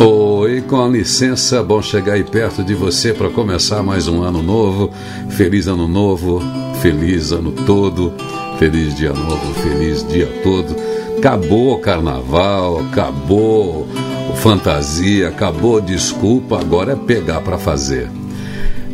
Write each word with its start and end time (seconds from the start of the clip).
Oi, 0.00 0.60
com 0.60 0.88
licença, 0.88 1.60
bom 1.60 1.82
chegar 1.82 2.12
aí 2.12 2.22
perto 2.22 2.62
de 2.62 2.72
você 2.72 3.12
para 3.12 3.28
começar 3.30 3.82
mais 3.82 4.06
um 4.06 4.22
ano 4.22 4.40
novo. 4.40 4.92
Feliz 5.30 5.66
ano 5.66 5.88
novo, 5.88 6.40
feliz 6.80 7.32
ano 7.32 7.50
todo, 7.50 8.14
feliz 8.60 8.94
dia 8.94 9.12
novo, 9.12 9.54
feliz 9.54 10.06
dia 10.06 10.28
todo. 10.44 10.76
Acabou 11.18 11.74
o 11.74 11.80
carnaval, 11.80 12.78
acabou 12.78 13.88
fantasia, 14.36 15.30
acabou 15.30 15.80
desculpa, 15.80 16.60
agora 16.60 16.92
é 16.92 16.96
pegar 16.96 17.40
para 17.40 17.58
fazer. 17.58 18.08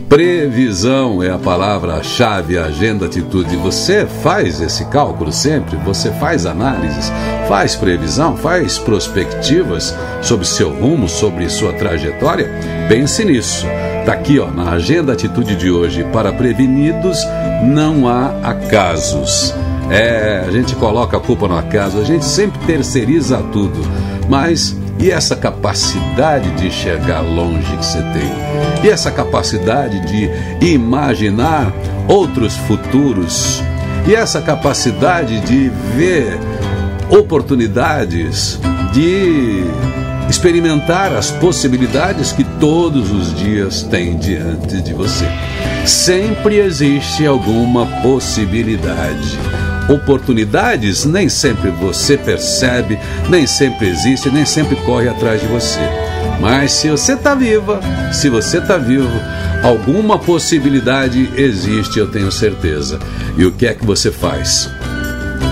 Previsão 0.08 1.22
é 1.22 1.30
a 1.30 1.38
palavra-chave, 1.38 2.58
agenda, 2.58 3.06
atitude. 3.06 3.56
Você 3.56 4.06
faz 4.06 4.60
esse 4.60 4.84
cálculo 4.86 5.32
sempre? 5.32 5.76
Você 5.78 6.10
faz 6.12 6.46
análises? 6.46 7.10
Faz 7.48 7.74
previsão? 7.74 8.36
Faz 8.36 8.78
prospectivas 8.78 9.94
sobre 10.22 10.46
seu 10.46 10.70
rumo, 10.70 11.08
sobre 11.08 11.48
sua 11.48 11.72
trajetória? 11.72 12.48
Pense 12.88 13.24
nisso. 13.24 13.66
Está 14.00 14.12
aqui 14.12 14.38
ó, 14.38 14.50
na 14.50 14.72
agenda 14.72 15.14
atitude 15.14 15.56
de 15.56 15.70
hoje. 15.70 16.04
Para 16.12 16.32
prevenidos, 16.32 17.18
não 17.64 18.06
há 18.06 18.28
acasos. 18.42 19.54
É, 19.90 20.44
a 20.46 20.50
gente 20.50 20.76
coloca 20.76 21.16
a 21.16 21.20
culpa 21.20 21.48
no 21.48 21.56
acaso, 21.56 21.98
a 21.98 22.04
gente 22.04 22.24
sempre 22.24 22.58
terceiriza 22.66 23.38
tudo. 23.52 23.80
Mas 24.28 24.76
e 24.98 25.10
essa 25.10 25.34
capacidade 25.36 26.50
de 26.52 26.68
enxergar 26.68 27.20
longe 27.20 27.76
que 27.76 27.84
você 27.84 27.98
tem? 27.98 28.84
E 28.84 28.88
essa 28.88 29.10
capacidade 29.10 30.00
de 30.06 30.66
imaginar 30.66 31.72
outros 32.08 32.56
futuros? 32.56 33.62
E 34.06 34.14
essa 34.14 34.40
capacidade 34.40 35.40
de 35.40 35.70
ver 35.96 36.38
oportunidades, 37.10 38.58
de 38.92 39.64
experimentar 40.28 41.12
as 41.14 41.30
possibilidades 41.30 42.32
que 42.32 42.44
todos 42.44 43.10
os 43.10 43.34
dias 43.34 43.82
tem 43.82 44.16
diante 44.16 44.80
de 44.80 44.92
você. 44.94 45.26
Sempre 45.86 46.58
existe 46.58 47.26
alguma 47.26 47.86
possibilidade 48.02 49.38
oportunidades 49.88 51.04
nem 51.04 51.28
sempre 51.28 51.70
você 51.70 52.16
percebe, 52.16 52.98
nem 53.28 53.46
sempre 53.46 53.88
existe, 53.88 54.30
nem 54.30 54.44
sempre 54.44 54.76
corre 54.76 55.08
atrás 55.08 55.40
de 55.40 55.46
você. 55.46 55.80
Mas 56.40 56.72
se 56.72 56.90
você 56.90 57.14
está 57.14 57.34
viva, 57.34 57.80
se 58.12 58.28
você 58.28 58.58
está 58.58 58.76
vivo, 58.76 59.20
alguma 59.62 60.18
possibilidade 60.18 61.30
existe, 61.36 61.98
eu 61.98 62.10
tenho 62.10 62.30
certeza. 62.30 62.98
E 63.36 63.44
o 63.44 63.52
que 63.52 63.66
é 63.66 63.74
que 63.74 63.84
você 63.84 64.10
faz? 64.10 64.68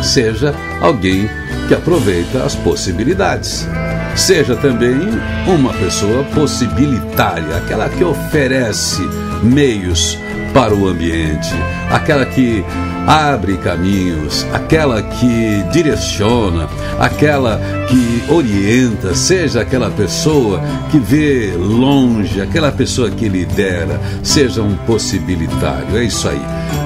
Seja 0.03 0.55
alguém 0.81 1.29
que 1.69 1.75
aproveita 1.75 2.43
as 2.43 2.55
possibilidades. 2.55 3.67
Seja 4.17 4.57
também 4.57 4.99
uma 5.47 5.73
pessoa 5.73 6.25
possibilitária, 6.35 7.57
aquela 7.57 7.89
que 7.89 8.05
oferece 8.05 9.01
meios 9.43 10.19
para 10.53 10.75
o 10.75 10.87
ambiente, 10.87 11.55
aquela 11.91 12.27
que 12.27 12.63
abre 13.07 13.57
caminhos, 13.57 14.47
aquela 14.53 15.03
que 15.03 15.63
direciona, 15.73 16.69
aquela 16.99 17.61
que 17.89 18.33
orienta, 18.33 19.15
seja 19.15 19.61
aquela 19.61 19.91
pessoa 19.91 20.61
que 20.91 20.99
vê 20.99 21.53
longe, 21.57 22.41
aquela 22.41 22.71
pessoa 22.71 23.11
que 23.11 23.29
lidera, 23.29 24.01
seja 24.23 24.63
um 24.63 24.77
possibilitário. 24.87 25.97
É 25.97 26.05
isso 26.05 26.29
aí. 26.29 26.43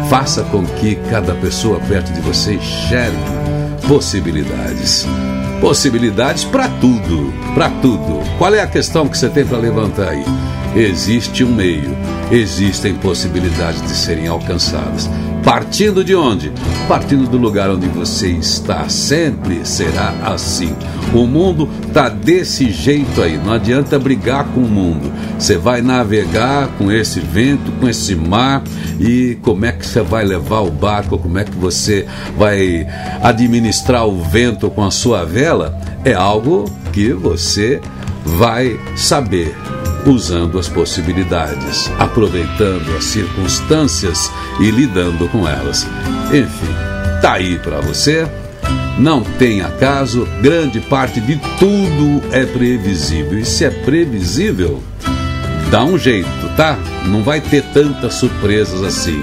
Faça 0.08 0.42
com 0.44 0.64
que 0.64 0.94
cada 1.10 1.34
pessoa 1.34 1.80
perto 1.80 2.12
de 2.12 2.20
você 2.20 2.54
enxergue 2.54 3.16
possibilidades. 3.86 5.06
Possibilidades 5.60 6.44
para 6.44 6.68
tudo, 6.68 7.32
para 7.54 7.70
tudo. 7.70 8.22
Qual 8.38 8.54
é 8.54 8.60
a 8.60 8.66
questão 8.66 9.08
que 9.08 9.16
você 9.16 9.28
tem 9.28 9.44
para 9.44 9.58
levantar 9.58 10.08
aí? 10.08 10.24
Existe 10.74 11.42
um 11.42 11.54
meio, 11.54 11.96
existem 12.30 12.94
possibilidades 12.96 13.80
de 13.82 13.96
serem 13.96 14.26
alcançadas. 14.26 15.08
Partindo 15.46 16.02
de 16.02 16.12
onde? 16.12 16.52
Partindo 16.88 17.30
do 17.30 17.38
lugar 17.38 17.70
onde 17.70 17.86
você 17.86 18.30
está. 18.30 18.88
Sempre 18.88 19.64
será 19.64 20.12
assim. 20.24 20.74
O 21.14 21.24
mundo 21.24 21.68
tá 21.92 22.08
desse 22.08 22.72
jeito 22.72 23.22
aí. 23.22 23.38
Não 23.38 23.52
adianta 23.52 23.96
brigar 23.96 24.44
com 24.46 24.58
o 24.58 24.68
mundo. 24.68 25.08
Você 25.38 25.56
vai 25.56 25.82
navegar 25.82 26.66
com 26.76 26.90
esse 26.90 27.20
vento, 27.20 27.70
com 27.78 27.88
esse 27.88 28.16
mar 28.16 28.64
e 28.98 29.38
como 29.40 29.64
é 29.64 29.70
que 29.70 29.86
você 29.86 30.00
vai 30.00 30.24
levar 30.24 30.62
o 30.62 30.70
barco? 30.72 31.16
Como 31.16 31.38
é 31.38 31.44
que 31.44 31.56
você 31.56 32.04
vai 32.36 32.84
administrar 33.22 34.04
o 34.04 34.20
vento 34.20 34.68
com 34.68 34.82
a 34.82 34.90
sua 34.90 35.24
vela? 35.24 35.80
É 36.04 36.12
algo 36.12 36.64
que 36.92 37.12
você 37.12 37.80
vai 38.24 38.76
saber 38.96 39.54
usando 40.06 40.58
as 40.58 40.68
possibilidades, 40.68 41.90
aproveitando 41.98 42.96
as 42.96 43.04
circunstâncias 43.04 44.30
e 44.60 44.70
lidando 44.70 45.28
com 45.28 45.48
elas. 45.48 45.86
Enfim, 46.32 47.20
tá 47.20 47.34
aí 47.34 47.58
para 47.58 47.80
você. 47.80 48.26
Não 48.98 49.22
tem 49.22 49.60
acaso, 49.60 50.26
grande 50.40 50.80
parte 50.80 51.20
de 51.20 51.36
tudo 51.58 52.22
é 52.32 52.46
previsível. 52.46 53.38
E 53.38 53.44
se 53.44 53.64
é 53.64 53.70
previsível, 53.70 54.82
dá 55.70 55.84
um 55.84 55.98
jeito, 55.98 56.28
tá? 56.56 56.78
Não 57.06 57.22
vai 57.22 57.40
ter 57.40 57.62
tantas 57.72 58.14
surpresas 58.14 58.82
assim. 58.82 59.22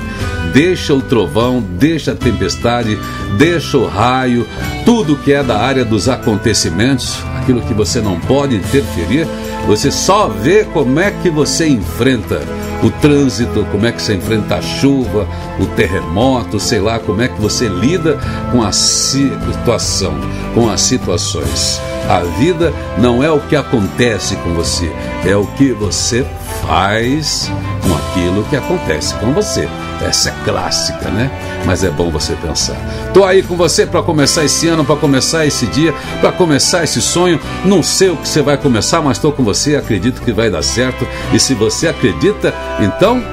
Deixa 0.53 0.93
o 0.93 1.01
trovão, 1.01 1.61
deixa 1.61 2.11
a 2.11 2.15
tempestade, 2.15 2.97
deixa 3.37 3.77
o 3.77 3.87
raio, 3.87 4.47
tudo 4.85 5.15
que 5.15 5.33
é 5.33 5.41
da 5.41 5.57
área 5.57 5.83
dos 5.83 6.07
acontecimentos, 6.07 7.17
aquilo 7.37 7.61
que 7.61 7.73
você 7.73 7.99
não 8.01 8.19
pode 8.19 8.55
interferir, 8.55 9.27
você 9.65 9.91
só 9.91 10.27
vê 10.27 10.63
como 10.65 10.99
é 10.99 11.11
que 11.11 11.29
você 11.29 11.67
enfrenta 11.67 12.41
o 12.83 12.91
trânsito, 12.91 13.65
como 13.71 13.85
é 13.85 13.91
que 13.91 14.01
você 14.01 14.13
enfrenta 14.13 14.55
a 14.55 14.61
chuva, 14.61 15.27
o 15.59 15.65
terremoto, 15.67 16.59
sei 16.59 16.79
lá, 16.79 16.99
como 16.99 17.21
é 17.21 17.27
que 17.27 17.39
você 17.41 17.67
lida 17.67 18.19
com 18.51 18.61
a 18.61 18.71
situação, 18.71 20.13
com 20.53 20.69
as 20.69 20.81
situações. 20.81 21.81
A 22.07 22.19
vida 22.37 22.73
não 22.97 23.23
é 23.23 23.31
o 23.31 23.39
que 23.39 23.55
acontece 23.55 24.35
com 24.37 24.53
você, 24.53 24.91
é 25.25 25.35
o 25.35 25.45
que 25.45 25.71
você 25.71 26.25
faz 26.67 27.49
com 27.81 27.93
aquilo 27.95 28.43
que 28.45 28.55
acontece 28.55 29.13
com 29.15 29.31
você. 29.33 29.67
Essa 30.01 30.29
é 30.29 30.33
clássica, 30.43 31.09
né? 31.09 31.31
Mas 31.65 31.83
é 31.83 31.89
bom 31.89 32.11
você 32.11 32.35
pensar. 32.35 32.75
Tô 33.13 33.23
aí 33.23 33.41
com 33.41 33.55
você 33.55 33.85
para 33.85 34.01
começar 34.01 34.43
esse 34.43 34.67
ano, 34.67 34.83
para 34.83 34.97
começar 34.97 35.45
esse 35.45 35.65
dia, 35.67 35.93
para 36.19 36.31
começar 36.31 36.83
esse 36.83 37.01
sonho. 37.01 37.39
Não 37.63 37.81
sei 37.81 38.09
o 38.09 38.17
que 38.17 38.27
você 38.27 38.41
vai 38.41 38.57
começar, 38.57 39.01
mas 39.01 39.17
estou 39.17 39.31
com 39.31 39.43
você, 39.43 39.77
acredito 39.77 40.21
que 40.21 40.33
vai 40.33 40.49
dar 40.49 40.61
certo. 40.61 41.07
E 41.31 41.39
se 41.39 41.53
você 41.53 41.87
acredita, 41.87 42.53
então 42.79 43.23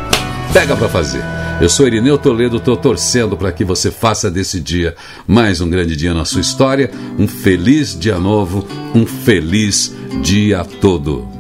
pega 0.53 0.77
para 0.77 0.89
fazer. 0.89 1.40
Eu 1.61 1.69
sou 1.69 1.87
Irineu 1.87 2.17
Toledo, 2.17 2.57
estou 2.57 2.75
torcendo 2.75 3.37
para 3.37 3.53
que 3.53 3.67
você 3.67 3.91
faça 3.91 4.31
desse 4.31 4.59
dia 4.59 4.97
mais 5.27 5.61
um 5.61 5.69
grande 5.69 5.95
dia 5.95 6.15
na 6.15 6.25
sua 6.25 6.41
história, 6.41 6.91
um 7.19 7.29
feliz 7.29 7.99
dia 7.99 8.19
novo, 8.19 8.67
um 8.95 9.05
feliz 9.05 9.95
dia 10.23 10.65
todo. 10.65 11.40